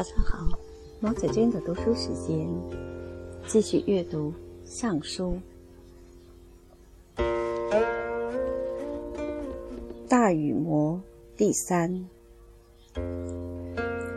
[0.00, 0.58] 早上好，
[0.98, 2.48] 毛子君的读书时间，
[3.46, 4.30] 继续阅读
[4.64, 5.38] 《尚书》。
[10.08, 10.98] 大禹谟
[11.36, 12.08] 第三，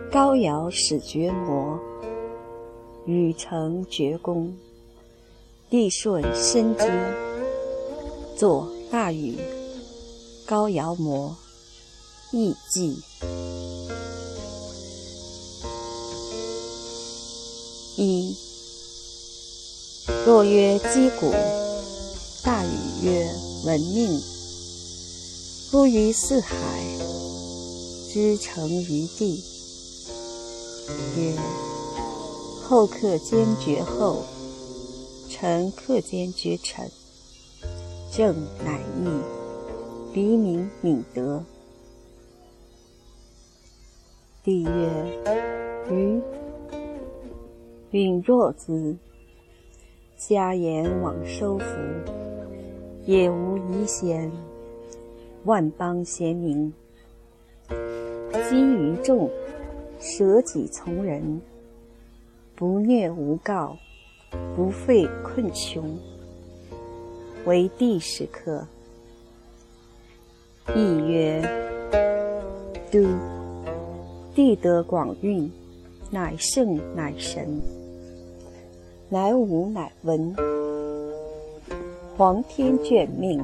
[0.09, 1.77] 高尧始绝谟，
[3.05, 4.55] 禹成绝功，
[5.69, 6.89] 帝舜生之，
[8.37, 9.35] 作大禹、
[10.45, 11.35] 高尧谟
[12.31, 13.03] 易记。
[17.95, 18.35] 一
[20.25, 21.31] 若曰击鼓，
[22.43, 23.31] 大禹曰
[23.65, 24.19] ：“闻命。”
[25.69, 26.55] 夫于四海，
[28.11, 29.43] 之成于地。
[31.17, 31.35] 曰：
[32.63, 34.23] 后克兼绝后，
[35.29, 36.89] 臣克兼绝臣。
[38.11, 39.09] 政乃义，
[40.13, 41.43] 黎民敏德。
[44.43, 44.69] 帝曰：
[45.91, 46.21] 于。
[47.93, 48.97] 允若子，
[50.17, 51.65] 家言往收服，
[53.05, 54.31] 也无遗贤，
[55.43, 56.73] 万邦贤明。
[58.49, 59.29] 积于众，
[59.99, 61.39] 舍己从人，
[62.55, 63.77] 不虐无告，
[64.55, 65.95] 不废困穷，
[67.45, 68.65] 为帝时刻。
[70.75, 71.39] 亦曰：
[72.91, 73.07] 都，
[74.33, 75.47] 帝德广运，
[76.09, 77.61] 乃圣乃神。
[79.13, 80.35] 乃武乃文，
[82.17, 83.39] 皇天眷命，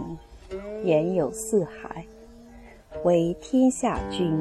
[0.83, 2.03] 言有四海，
[3.03, 4.35] 为天下君。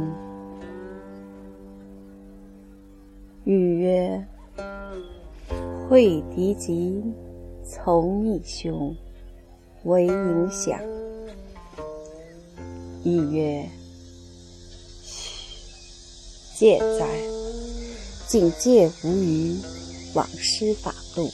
[3.44, 4.24] 禹曰：
[5.86, 7.04] 会敌疾，
[7.62, 8.96] 从逆凶，
[9.84, 10.80] 为影响。
[13.04, 13.69] 亦曰：
[16.54, 17.06] 戒哉！
[18.26, 19.78] 警戒无余。
[20.14, 21.30] 往施法度，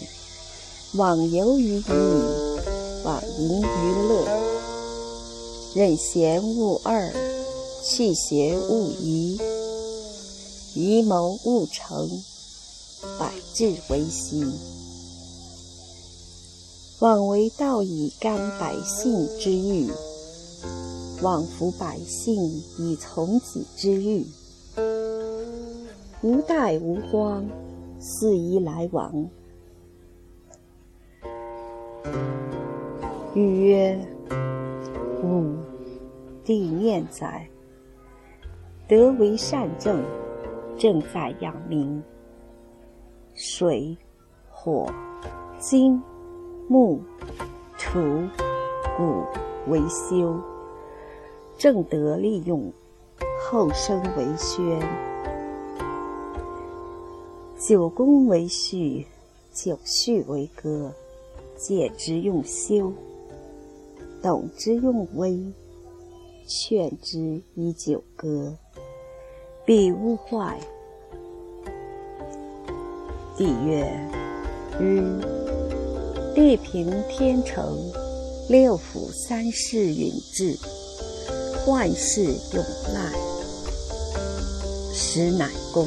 [0.95, 1.85] 往游于逸，
[3.05, 4.25] 往淫于乐。
[5.75, 7.13] 任贤勿二，
[7.83, 9.41] 弃邪勿疑。
[10.75, 12.11] 愚谋勿成，
[13.19, 14.53] 百志为心。
[16.99, 19.89] 往为道以甘百姓之欲，
[21.23, 24.27] 往服百姓以从己之欲。
[26.23, 27.45] 无待无荒。
[27.99, 29.29] 四夷来往。
[33.35, 33.99] 禹曰
[35.25, 35.57] ：“吾
[36.45, 37.49] 帝念哉！
[38.87, 40.03] 德为善政，
[40.77, 42.03] 政在养民。
[43.33, 43.97] 水、
[44.51, 44.87] 火、
[45.59, 46.01] 金、
[46.69, 47.01] 木、
[47.79, 47.99] 土、
[48.97, 49.25] 谷
[49.69, 50.39] 为修，
[51.59, 52.73] 正德利用，
[53.41, 54.63] 后生为宣。”
[57.67, 59.07] 九宫为序，
[59.51, 60.93] 九序为歌。
[61.57, 62.93] 戒之用修，
[64.21, 65.41] 懂之用微，
[66.47, 68.55] 劝之以九歌，
[69.65, 70.61] 必勿坏。
[73.39, 73.89] 帝曰：
[74.79, 75.01] 于
[76.35, 77.79] 地平天成，
[78.51, 80.55] 六府三世允治，
[81.67, 83.11] 万事永赖，
[84.93, 85.87] 实乃公。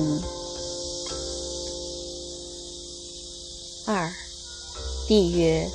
[5.07, 5.65] 帝曰：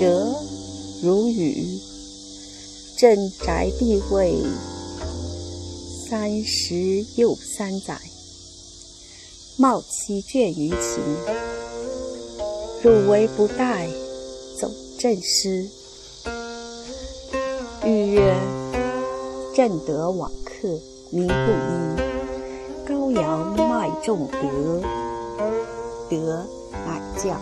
[0.00, 0.34] 革
[1.02, 1.78] 如雨，
[2.96, 4.42] 镇宅地位
[6.08, 8.00] 三十又三载，
[9.58, 11.02] 茂其倦于秦。
[12.82, 13.86] 汝为不待，
[14.58, 15.68] 走朕师。
[17.84, 18.34] 禹曰：
[19.54, 20.80] 朕德往克，
[21.10, 22.88] 民不依。
[22.88, 24.82] 高阳迈重德，
[26.08, 26.46] 德。
[26.86, 27.36] 乃教，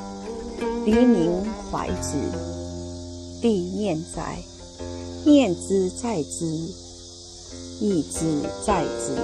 [0.86, 1.32] 黎民
[1.68, 2.12] 怀之。
[3.42, 4.38] 帝念哉！
[5.24, 6.46] 念之在之，
[7.80, 9.16] 义之在之，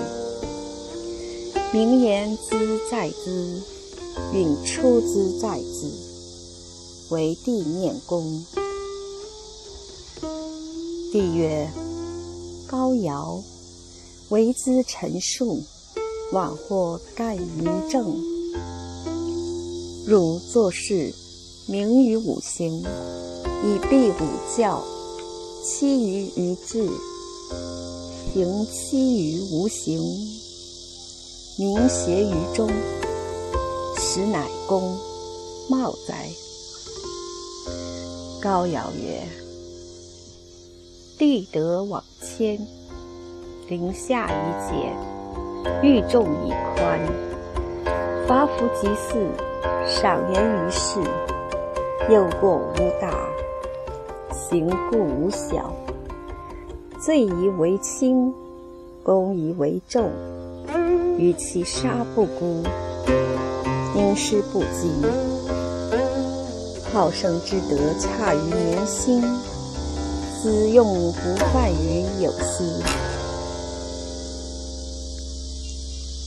[1.73, 3.63] 名言之在之，
[4.35, 5.89] 允出之在之，
[7.11, 8.45] 为帝念功。
[11.13, 11.71] 帝曰：
[12.67, 13.41] 高尧
[14.31, 15.63] 为之陈述，
[16.33, 18.21] 往或干于政。
[20.05, 21.15] 汝做事，
[21.67, 22.83] 名于五行，
[23.63, 24.83] 以避五教，
[25.65, 26.91] 期于于志，
[28.35, 30.03] 行期于无形，
[31.59, 32.69] 名邪于中，
[33.97, 34.99] 实乃公
[35.69, 36.29] 茂哉！
[38.41, 39.23] 高尧曰
[41.17, 42.59] ：“地德往谦，
[43.69, 44.93] 临下以俭，
[45.81, 47.01] 欲众以宽。”
[48.27, 49.31] 发夫即祀，
[49.87, 51.01] 赏言于世，
[52.11, 53.29] 又过无大，
[54.33, 55.73] 行故无小。
[57.01, 58.33] 罪疑为轻，
[59.05, 60.11] 功疑为重。
[61.17, 62.65] 与其杀不辜，
[63.95, 64.91] 因师不及。
[66.93, 69.23] 好生之德，差于民心。
[70.43, 72.83] 子用不犯于有司。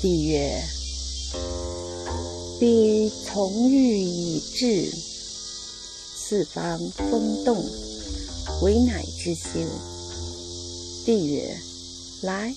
[0.01, 0.51] 帝曰：
[2.60, 5.14] 彼从欲以治，
[6.27, 7.63] 四方风动，
[8.63, 9.60] 惟乃之修。
[11.06, 11.56] 帝曰：
[12.24, 12.51] 来，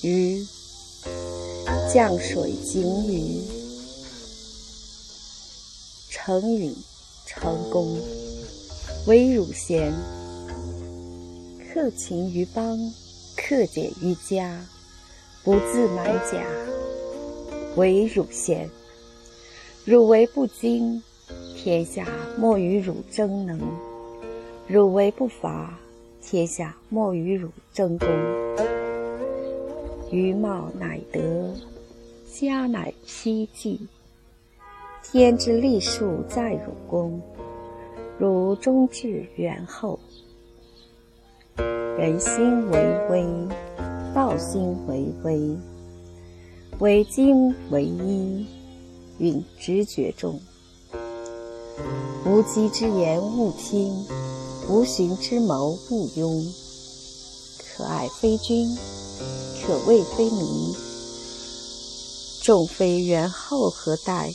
[0.00, 0.42] 于
[1.92, 3.42] 降水井雨，
[6.08, 6.74] 成允
[7.26, 8.00] 成功，
[9.06, 9.92] 惟汝贤。
[11.70, 12.78] 克勤于邦，
[13.36, 14.58] 克俭于家，
[15.44, 16.42] 不自满甲，
[17.76, 18.70] 为汝贤。
[19.84, 21.02] 汝为不精，
[21.64, 22.04] 天下
[22.36, 23.56] 莫与汝争能；
[24.66, 25.78] 汝为不伐，
[26.20, 28.08] 天下莫与汝争功。
[30.10, 31.54] 余茂乃德，
[32.28, 33.86] 家乃披济。
[35.04, 37.22] 天之利数在汝功，
[38.18, 39.96] 汝终至远后。
[41.96, 43.24] 人心为微，
[44.12, 45.56] 道心为微，
[46.80, 48.44] 为精为一，
[49.20, 50.40] 允直觉众。
[52.24, 54.06] 无稽之言勿听，
[54.68, 56.46] 无循之谋勿庸。
[57.76, 58.76] 可爱非君，
[59.64, 60.74] 可畏非民。
[62.42, 64.32] 众非元后何待？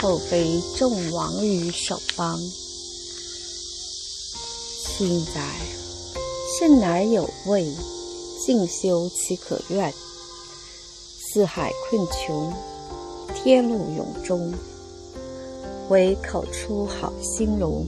[0.00, 2.38] 后非众亡于守邦。
[4.96, 5.40] 清哉！
[6.58, 7.74] 甚乃有位，
[8.44, 9.92] 静修岂可怨？
[11.20, 12.52] 四海困穷，
[13.34, 14.52] 天路永终。
[15.90, 17.86] 唯口出好兴隆，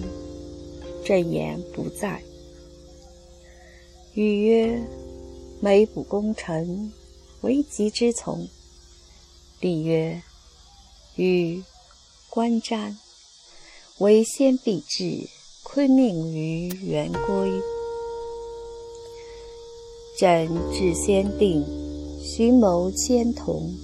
[1.04, 2.22] 正言不在。
[4.14, 4.82] 语曰：
[5.60, 6.92] 每卜功臣，
[7.40, 8.46] 为吉之从。
[9.60, 10.22] 帝曰：
[11.16, 11.62] 予
[12.28, 12.94] 观瞻，
[13.98, 15.28] 为先必至。
[15.68, 17.50] 坤命于元归，
[20.16, 21.66] 朕至先定，
[22.22, 23.74] 寻谋兼同，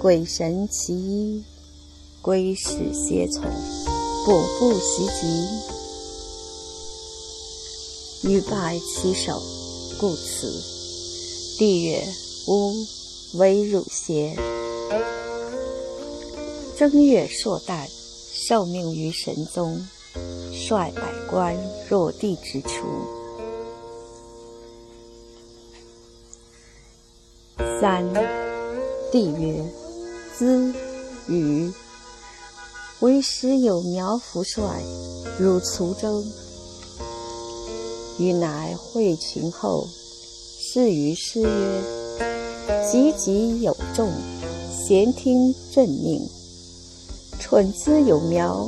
[0.00, 1.44] 鬼神其一，
[2.26, 3.44] 归使皆从，
[4.24, 5.22] 步步袭击，
[8.28, 9.40] 欲败其手，
[10.00, 10.50] 故辞。
[11.56, 12.02] 帝曰：
[12.48, 12.72] 吾
[13.38, 14.36] 为汝邪？
[16.76, 17.86] 正月朔旦，
[18.32, 19.86] 受命于神宗。
[20.52, 21.56] 率百官
[21.88, 22.88] 若地之出。
[27.80, 28.04] 三
[29.12, 29.64] 帝曰：
[30.36, 30.74] 兹
[31.28, 31.72] 与
[33.00, 34.82] 为师有苗福帅
[35.38, 36.24] 入滁州，
[38.18, 39.86] 予乃会群后，
[40.58, 41.82] 示于师曰：
[42.90, 44.10] 急急有众，
[44.72, 46.26] 咸听朕命。
[47.38, 48.66] 蠢兹有苗。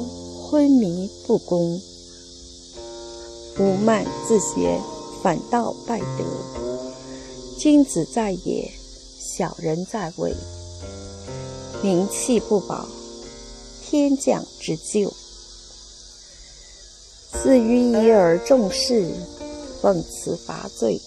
[0.50, 1.78] 昏迷不恭，
[3.58, 4.80] 无慢自学，
[5.22, 6.24] 反倒败德。
[7.58, 8.70] 君子在野，
[9.18, 10.34] 小人在位。
[11.82, 12.88] 名气不保，
[13.90, 15.10] 天降之咎。
[17.32, 19.10] 自于以尔重视，
[19.80, 21.00] 奉辞伐罪。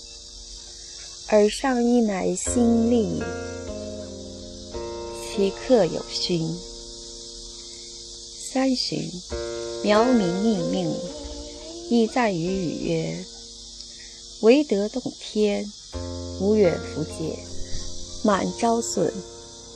[1.28, 3.22] 尔上一乃心力，
[5.22, 6.58] 其客有勋。
[8.52, 9.00] 三旬，
[9.84, 10.92] 苗民逆命，
[11.88, 13.26] 亦在于语曰
[14.42, 15.72] ：“唯德动天，
[16.40, 17.38] 无远弗届，
[18.24, 19.14] 满招损，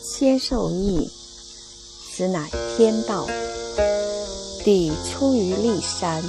[0.03, 1.07] 谦受益，
[2.15, 3.27] 此乃天道。
[4.63, 6.24] 地出于骊山，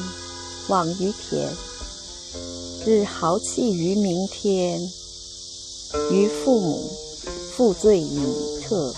[0.66, 1.48] 往于田，
[2.84, 4.80] 日豪气于明天，
[6.10, 6.90] 于父母，
[7.56, 8.20] 负罪以
[8.62, 8.92] 特。”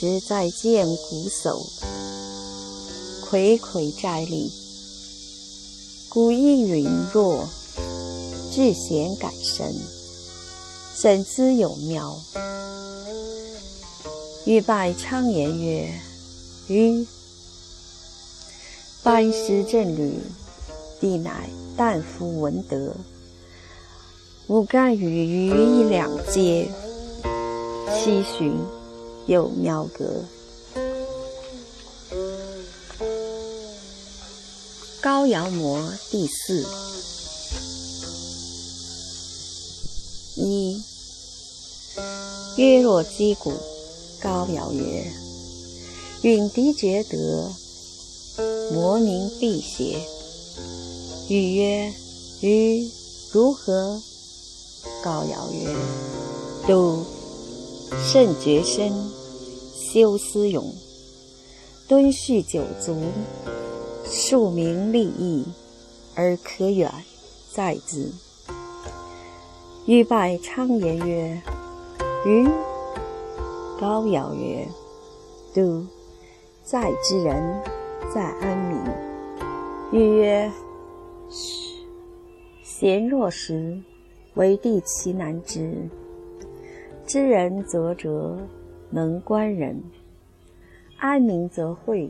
[0.00, 1.62] 直在见古叟，
[3.30, 4.50] 睽睽在立。
[6.08, 7.46] 古意允若，
[8.50, 9.74] 至贤感神，
[10.96, 12.18] 审之有妙？
[14.44, 15.92] 欲拜昌言曰
[16.68, 17.06] ：“余
[19.02, 20.20] 班师正旅，
[21.00, 22.94] 帝乃旦夫闻德，
[24.48, 26.68] 吾干与余一两阶，
[27.94, 28.56] 七旬。”
[29.26, 30.24] 有苗格，
[35.00, 35.80] 高尧模
[36.10, 36.66] 第四。
[40.34, 40.82] 一
[42.56, 43.52] 曰若击鼓。
[44.22, 45.04] 高尧曰
[46.22, 47.50] ：“允狄厥德，
[48.72, 49.98] 摩名辟邪。”
[51.28, 51.92] 禹曰
[52.40, 52.88] ：“禹
[53.32, 54.00] 如何？”
[55.02, 55.74] 高尧曰
[56.68, 57.04] ：“度
[58.00, 58.92] 甚绝身，
[59.74, 60.72] 修思勇，
[61.88, 62.96] 敦叙九族，
[64.08, 65.44] 庶民利益，
[66.14, 66.88] 而可远
[67.52, 68.12] 在之。”
[69.86, 71.42] 禹拜昌言曰
[72.24, 72.48] ：“禹。”
[73.82, 74.64] 高尧曰
[75.52, 75.84] ：“都，
[76.62, 77.60] 在之人，
[78.14, 78.78] 在安民。”
[79.90, 80.48] 禹曰：“，
[82.62, 83.82] 贤若时，
[84.34, 85.76] 为帝其难之。
[87.04, 88.38] 知人则哲，
[88.88, 89.74] 能观人；
[90.98, 92.08] 安民则惠，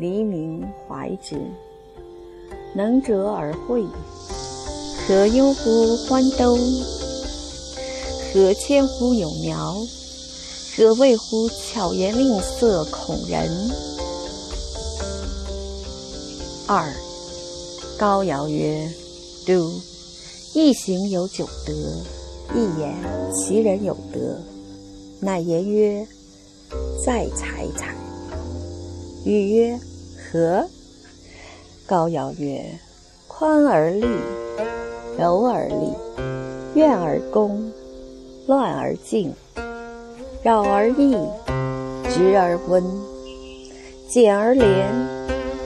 [0.00, 1.40] 黎民怀之。
[2.74, 3.84] 能者而惠，
[5.06, 6.56] 何忧乎欢兜？
[8.34, 9.76] 何千乎有苗？”
[10.76, 13.50] 则谓乎巧言令色，恐人？
[16.66, 16.92] 二
[17.98, 18.86] 高尧曰
[19.46, 19.72] ：“都，
[20.52, 21.72] 一行有九德，
[22.54, 22.94] 一言
[23.32, 24.38] 其人有德，
[25.18, 26.06] 乃言曰
[27.02, 27.96] ：‘在财财。’”
[29.24, 29.80] 禹曰
[30.30, 30.68] ：“何？”
[31.88, 32.78] 高尧曰
[33.26, 34.06] ：“宽而立，
[35.18, 35.94] 柔而立，
[36.74, 37.72] 怨而攻，
[38.46, 39.32] 乱而静。”
[40.46, 41.10] 扰而易，
[42.08, 42.80] 直而温，
[44.08, 44.86] 简而廉，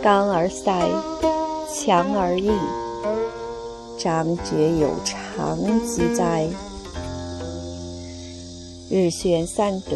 [0.03, 0.73] 刚而塞，
[1.71, 2.51] 强而义。
[3.99, 6.49] 张觉有常之哉？
[8.89, 9.95] 日宣三德，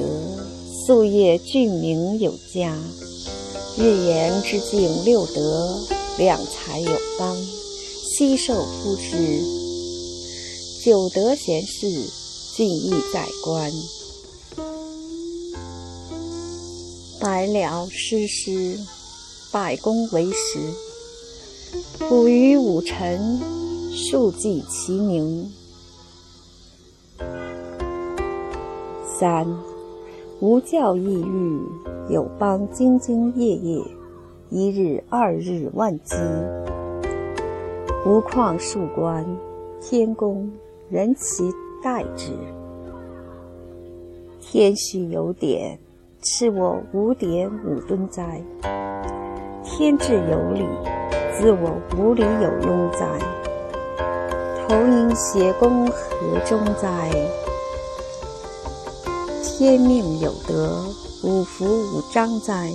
[0.87, 2.77] 夙夜俊明有加。
[3.79, 5.79] 日言之敬六德，
[6.19, 9.41] 量才有当，悉受夫之。
[10.85, 11.89] 九德贤士，
[12.55, 13.73] 尽亦在官。
[17.45, 18.79] 百鸟诗诗，
[19.53, 20.59] 百工为时。
[22.09, 23.39] 捕鱼五辰，
[23.93, 25.53] 数记其名。
[29.05, 29.47] 三
[30.41, 31.61] 无教异欲，
[32.09, 33.85] 有邦兢兢业业，
[34.49, 36.17] 一日二日万机。
[38.07, 39.23] 无旷数官，
[39.83, 40.51] 天公
[40.89, 42.33] 人其待之。
[44.41, 45.79] 天许有典。
[46.25, 48.43] 赐我五点五吨哉！
[49.63, 50.67] 天志有理，
[51.39, 53.07] 自我无理有庸哉！
[54.67, 57.11] 投影邪功何中哉？
[59.43, 60.87] 天命有德，
[61.25, 62.73] 五福五章哉！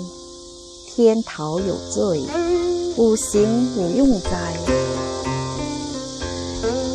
[0.85, 2.21] 天桃有罪，
[2.97, 3.41] 五行
[3.75, 4.53] 五用哉！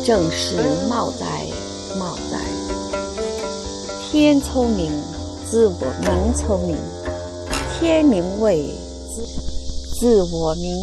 [0.05, 0.55] 正是
[0.87, 1.25] 茂哉，
[1.99, 2.39] 茂哉！
[4.09, 5.14] 天聪明。
[5.55, 6.75] 自我明聪明，
[7.79, 8.57] 天明畏；
[9.97, 10.75] 自我明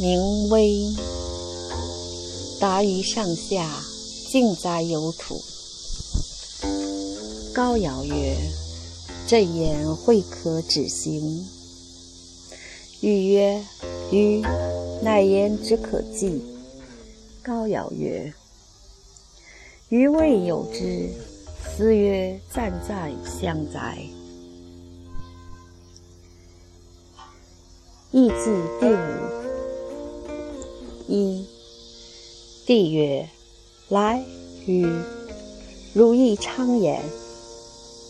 [0.00, 0.92] 明威。
[2.58, 3.70] 达于上下，
[4.28, 5.40] 尽哉有土。
[7.54, 8.36] 高尧曰
[9.28, 11.46] ：“朕言惠可止行。”
[13.02, 13.62] 禹曰
[14.10, 14.42] ：“禹，
[15.02, 16.42] 乃言之可记。”
[17.44, 18.34] 高尧曰
[19.88, 21.10] ：“余未有之。”
[21.74, 23.98] 子曰：“赞哉相哉！”
[28.12, 28.34] 易记
[28.80, 28.96] 第五。
[31.08, 31.44] 一。
[32.66, 33.28] 帝曰
[33.88, 34.24] ：“来，
[34.66, 34.86] 与，
[35.94, 37.02] 汝亦昌言。”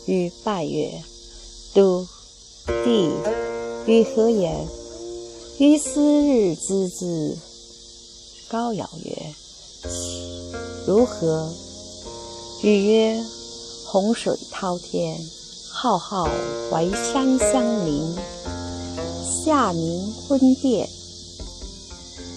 [0.07, 0.91] 与拜曰
[1.75, 2.07] ：“都。”
[2.85, 3.11] 帝
[3.87, 4.67] 与何言？
[5.59, 7.37] 于斯日之之。
[8.49, 9.35] 高尧曰
[10.87, 11.53] ：“如何？”
[12.63, 13.25] 禹曰：
[13.97, 15.19] 洪水滔天，
[15.73, 16.29] 浩浩
[16.71, 18.15] 淮山相邻。
[19.25, 20.87] 夏明昏殿，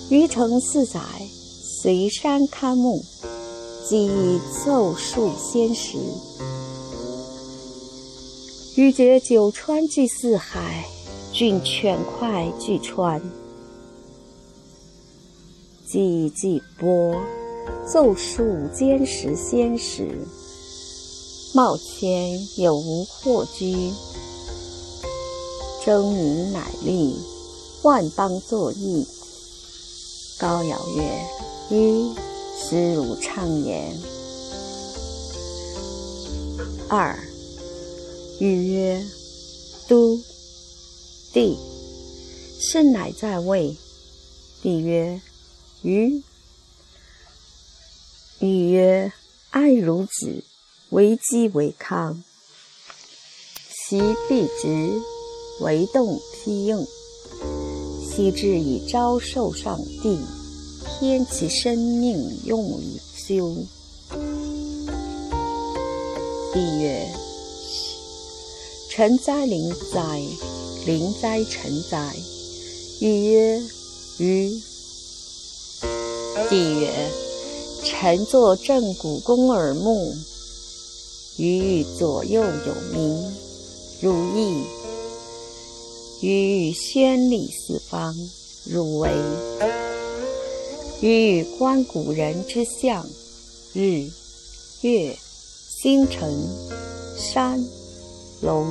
[0.10, 1.02] 余承四载，
[1.62, 3.04] 随山看木，
[3.86, 5.98] 即奏述先时。
[8.78, 10.86] 欲觉九川聚四海，
[11.34, 13.22] 郡犬快俱川。
[15.86, 17.14] 即季播，
[17.86, 20.26] 奏述坚时仙时。
[21.52, 23.92] 冒迁有无祸居？
[25.84, 27.20] 争民乃利，
[27.82, 29.08] 万邦作义。
[30.38, 31.26] 高尧曰
[31.72, 32.14] ：“一，
[32.56, 33.98] 斯汝畅言。”
[36.88, 37.18] 二，
[38.40, 39.04] 禹曰
[39.90, 40.20] ：“都。”
[41.34, 41.58] 帝，
[42.60, 43.76] 圣乃在位。
[44.62, 45.20] 帝曰
[45.82, 46.24] ：“禹。”
[48.40, 49.12] 禹曰
[49.50, 50.44] ：“爱如子。”
[50.90, 52.24] 为基为康，
[53.70, 55.00] 其必直，
[55.62, 56.88] 为动披应。
[58.04, 60.20] 昔至以昭受上帝，
[60.88, 63.56] 天其生命用以修。
[66.52, 67.08] 帝曰：
[68.90, 70.20] 臣哉灵哉，
[70.88, 72.16] 灵哉臣哉。
[73.00, 73.62] 欲曰：
[74.18, 74.60] 于。
[76.50, 76.90] 帝曰：
[77.84, 80.14] 臣作正古宫耳目，
[81.40, 83.34] 于左右有名，
[84.02, 84.62] 汝意。
[86.22, 88.14] 于宣礼四方，
[88.70, 89.10] 汝为。
[91.00, 93.06] 于观古人之象，
[93.74, 94.06] 日、
[94.82, 96.30] 月、星辰、
[97.18, 97.58] 山、
[98.42, 98.68] 龙、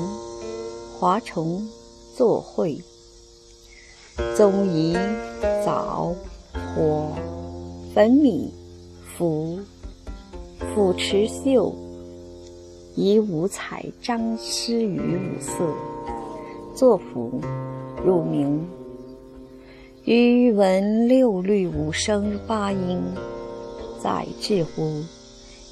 [1.00, 1.66] 华虫
[2.14, 2.78] 作会。
[4.36, 4.94] 宗仪、
[5.64, 6.14] 藻、
[6.76, 7.08] 火、
[7.94, 8.52] 粉米、
[9.16, 9.58] 符、
[10.74, 11.74] 斧持绣，
[13.00, 15.72] 以五彩张施于五色。
[16.74, 17.40] 作符，
[18.04, 18.68] 入名。
[20.04, 23.00] 余闻六律五声八音，
[24.02, 25.04] 在至乎，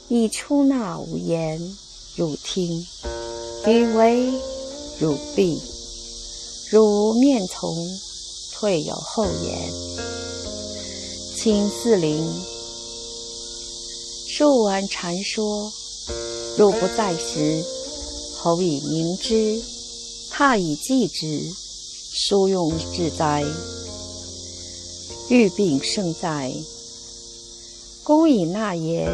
[0.09, 1.61] 以出纳五言，
[2.17, 2.87] 汝听。
[3.67, 4.31] 余为，
[5.01, 5.61] 汝毕。
[6.71, 7.75] 汝面从，
[8.55, 9.59] 退有后言。
[11.35, 12.25] 请四灵，
[14.29, 15.73] 数闻禅说，
[16.57, 17.63] 若不在时，
[18.39, 19.61] 侯以明之。
[20.39, 21.51] 怕以继之，
[22.13, 23.43] 殊用之哉！
[25.31, 26.53] 欲病胜哉！
[28.05, 29.11] 公以纳言，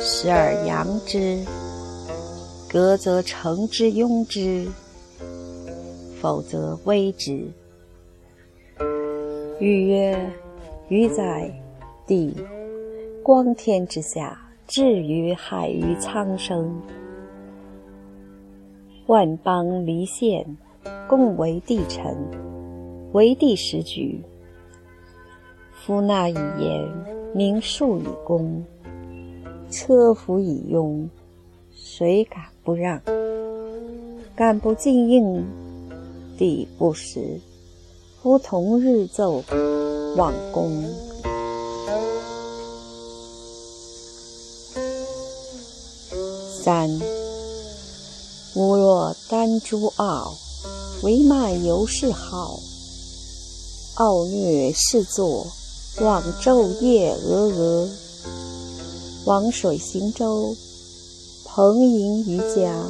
[0.00, 1.44] 时而扬之，
[2.66, 4.66] 革则成之庸之，
[6.22, 7.46] 否则危之。
[9.60, 10.32] 欲曰：
[10.88, 11.52] 余在
[12.06, 12.34] 地
[13.22, 16.80] 光天之下，至于海于苍生。
[19.06, 20.46] 万邦离县，
[21.08, 22.16] 共为帝臣，
[23.10, 24.22] 为帝时举。
[25.72, 26.88] 夫纳以言，
[27.34, 28.64] 名数以功，
[29.72, 31.08] 车服以庸，
[31.72, 33.02] 谁敢不让？
[34.36, 35.44] 敢不敬应？
[36.38, 37.40] 帝不食，
[38.22, 39.42] 夫同日奏，
[40.16, 41.09] 忘功。
[46.62, 47.00] 三。
[48.54, 50.34] 吾若丹朱傲，
[51.02, 52.58] 唯慢犹是好。
[53.94, 55.46] 傲虐是作，
[56.00, 57.88] 望昼夜峨峨。
[59.24, 60.54] 王水行舟，
[61.44, 62.84] 蓬瀛渔家，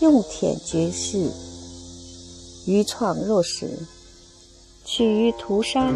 [0.00, 1.30] 用忝绝世。
[2.66, 3.68] 余创若石，
[4.84, 5.92] 取于涂山，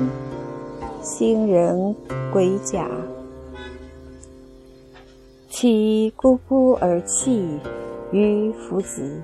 [1.02, 1.94] 兴人
[2.32, 2.88] 归甲。
[5.60, 7.58] 其孤孤而泣。
[8.12, 9.20] 于夫子，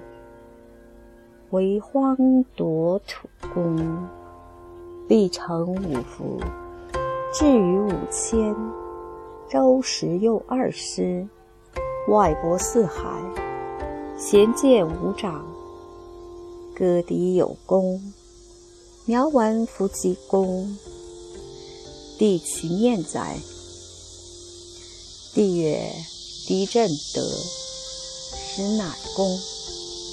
[1.51, 4.09] 为荒夺土公，
[5.07, 6.41] 必成五福。
[7.33, 8.53] 至于五千，
[9.49, 11.25] 周时又二师，
[12.09, 13.05] 外博四海，
[14.19, 15.47] 贤见五长，
[16.75, 18.13] 歌敌有功，
[19.07, 20.77] 苗完夫其功，
[22.19, 23.37] 帝其念哉？
[25.33, 25.79] 帝曰：
[26.47, 27.23] 狄震德。
[28.57, 28.85] 使乃
[29.17, 29.37] 公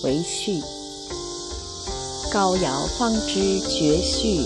[0.03, 0.59] 为序，
[2.33, 4.41] 高尧方知绝序，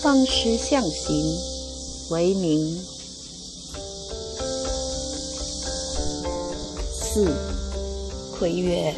[0.00, 1.36] 方师象形
[2.10, 2.78] 为名。
[7.02, 7.26] 四
[8.38, 8.94] 魁曰：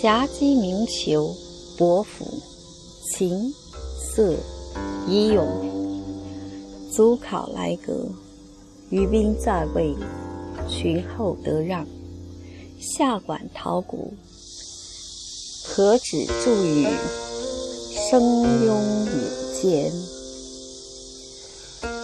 [0.00, 1.34] 夹击鸣裘，
[1.76, 2.24] 伯服，
[3.10, 3.52] 琴
[4.14, 4.36] 瑟，
[5.08, 5.48] 仪勇，
[6.92, 8.06] 足考来阁，
[8.90, 9.96] 余兵在位，
[10.70, 11.86] 群后得让。
[12.78, 14.14] 下管陶鼓，
[15.66, 16.86] 何止助语，
[18.08, 19.12] 声拥引
[19.60, 19.92] 间。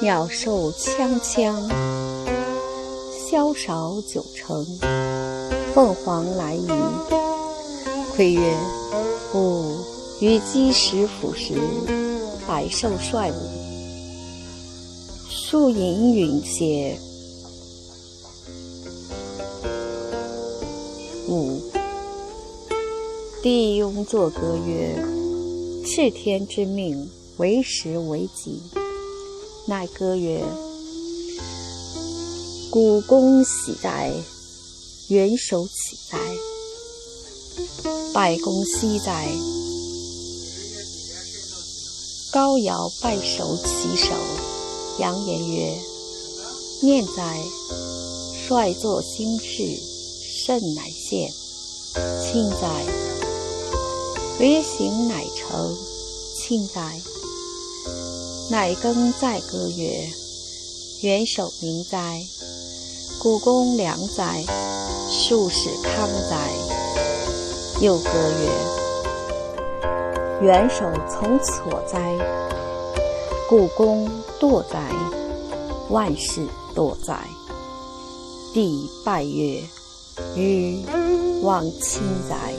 [0.03, 1.55] 鸟兽锵锵，
[3.31, 4.67] 萧韶九成。
[5.73, 6.69] 凤凰来仪，
[8.15, 8.55] 窥曰：
[9.35, 9.79] 吾
[10.21, 11.55] 与鸡食腐食，
[12.47, 13.35] 百兽率舞，
[15.31, 16.99] 树影允邪？
[21.29, 21.61] 五，
[23.43, 24.95] 帝雍作歌曰
[25.85, 28.63] ：“赤天之命，为时为己。”
[29.67, 30.45] 乃歌曰
[32.71, 34.13] ：“古公喜哉，
[35.09, 36.17] 元首启哉，
[38.15, 39.27] 拜公西哉。”
[42.33, 44.13] 高尧拜首其首，
[45.01, 45.77] 扬言曰
[46.83, 47.43] ：“念哉，
[48.47, 49.65] 率作兴事。”
[50.47, 51.29] 甚乃现，
[52.23, 52.69] 庆哉！
[54.39, 55.77] 履行乃成，
[56.37, 57.01] 庆哉！
[58.49, 60.09] 乃耕载歌曰
[61.03, 62.25] ：“元首明哉！
[63.21, 64.45] 故宫良哉！
[65.11, 66.49] 数史康哉！”
[67.83, 68.09] 又歌
[68.41, 68.49] 曰
[70.47, 72.17] ：“元首从错哉！
[73.49, 74.79] 故宫堕哉！
[75.91, 77.19] 万事堕哉！”
[78.55, 79.61] 帝拜曰
[80.35, 80.85] ：“予
[81.43, 82.55] 望卿哉！”